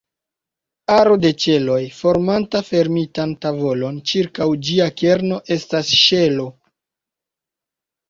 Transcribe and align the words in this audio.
Aro 0.93 1.17
de 1.25 1.31
ĉeloj 1.43 1.75
formanta 1.97 2.63
fermitan 2.71 3.37
tavolon 3.45 4.03
ĉirkaŭ 4.15 4.51
ĝia 4.71 4.91
kerno 5.05 5.41
estas 5.61 5.97
ŝelo. 6.05 6.53